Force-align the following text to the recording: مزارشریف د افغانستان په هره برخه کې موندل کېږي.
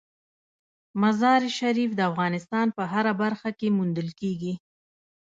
مزارشریف 1.01 1.91
د 1.95 1.99
افغانستان 2.09 2.67
په 2.77 2.83
هره 2.91 3.13
برخه 3.21 3.49
کې 3.59 3.67
موندل 3.77 4.09
کېږي. 4.19 4.53